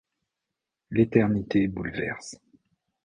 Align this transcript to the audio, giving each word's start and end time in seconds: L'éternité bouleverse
L'éternité 0.89 1.67
bouleverse 1.67 2.39